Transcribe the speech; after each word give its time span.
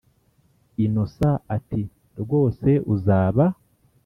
innocent 0.85 1.41
ati”rwose 1.55 2.69
uzaba 2.93 3.45